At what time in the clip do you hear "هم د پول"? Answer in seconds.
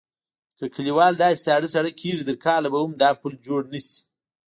2.83-3.33